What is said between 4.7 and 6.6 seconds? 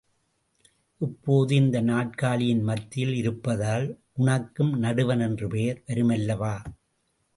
நடுவன் என்ற பெயர் வருமல்லவா?